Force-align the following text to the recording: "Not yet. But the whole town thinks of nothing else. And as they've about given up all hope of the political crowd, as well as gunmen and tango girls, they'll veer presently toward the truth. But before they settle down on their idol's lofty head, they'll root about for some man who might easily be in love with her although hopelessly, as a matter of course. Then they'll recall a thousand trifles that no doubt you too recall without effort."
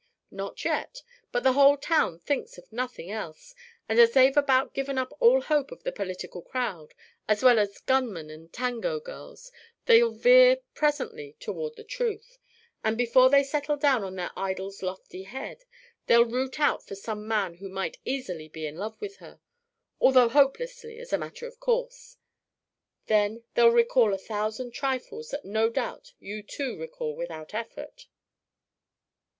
"Not 0.31 0.65
yet. 0.65 1.03
But 1.31 1.43
the 1.43 1.53
whole 1.53 1.77
town 1.77 2.17
thinks 2.17 2.57
of 2.57 2.73
nothing 2.73 3.11
else. 3.11 3.53
And 3.87 3.99
as 3.99 4.13
they've 4.13 4.35
about 4.35 4.73
given 4.73 4.97
up 4.97 5.13
all 5.19 5.41
hope 5.41 5.71
of 5.71 5.83
the 5.83 5.91
political 5.91 6.41
crowd, 6.41 6.95
as 7.27 7.43
well 7.43 7.59
as 7.59 7.77
gunmen 7.81 8.31
and 8.31 8.51
tango 8.51 8.99
girls, 8.99 9.51
they'll 9.85 10.09
veer 10.09 10.57
presently 10.73 11.35
toward 11.39 11.75
the 11.75 11.83
truth. 11.83 12.39
But 12.81 12.97
before 12.97 13.29
they 13.29 13.43
settle 13.43 13.77
down 13.77 14.03
on 14.03 14.15
their 14.15 14.31
idol's 14.35 14.81
lofty 14.81 15.21
head, 15.21 15.65
they'll 16.07 16.25
root 16.25 16.55
about 16.55 16.83
for 16.83 16.95
some 16.95 17.27
man 17.27 17.57
who 17.57 17.69
might 17.69 17.99
easily 18.03 18.47
be 18.47 18.65
in 18.65 18.77
love 18.77 18.99
with 18.99 19.17
her 19.17 19.39
although 19.99 20.29
hopelessly, 20.29 20.97
as 20.97 21.13
a 21.13 21.19
matter 21.19 21.45
of 21.45 21.59
course. 21.59 22.17
Then 23.05 23.43
they'll 23.53 23.69
recall 23.69 24.15
a 24.15 24.17
thousand 24.17 24.71
trifles 24.71 25.29
that 25.29 25.45
no 25.45 25.69
doubt 25.69 26.13
you 26.17 26.41
too 26.41 26.75
recall 26.75 27.15
without 27.15 27.53
effort." 27.53 28.07